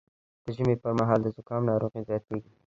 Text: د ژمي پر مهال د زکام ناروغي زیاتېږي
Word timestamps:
د 0.43 0.45
ژمي 0.55 0.75
پر 0.81 0.91
مهال 0.99 1.19
د 1.23 1.27
زکام 1.37 1.61
ناروغي 1.69 2.01
زیاتېږي 2.09 2.51